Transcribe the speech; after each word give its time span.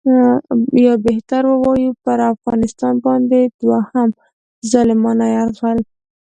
یا 0.83 0.93
بهتر 1.07 1.43
ووایو 1.47 1.91
پر 2.03 2.17
افغانستان 2.33 2.93
باندې 3.05 3.39
دوهم 3.61 4.09
ظالمانه 4.71 5.25
یرغل. 5.35 5.79